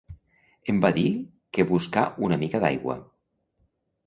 Em 0.71 0.79
va 0.85 0.89
dir 0.95 1.03
que 1.57 1.67
buscar 1.73 2.07
una 2.29 2.41
mica 2.45 2.63
d'aigua. 2.65 2.97